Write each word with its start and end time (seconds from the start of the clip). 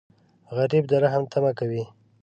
غریب 0.55 0.85
د 0.91 0.93
رحم 1.03 1.23
تمه 1.31 1.51
کوي 1.59 1.83